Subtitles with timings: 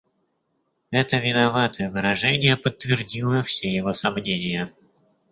[0.89, 4.73] Это виноватое выражение подтвердило все его сомнения.